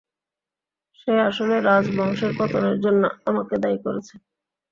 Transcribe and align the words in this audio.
সে 0.99 1.13
আসলে 1.29 1.55
রাজবংশের 1.61 2.31
পতনের 2.37 2.77
জন্যে 2.83 3.07
আমাকে 3.29 3.55
দায়ী 3.63 3.77
করেছে। 3.85 4.13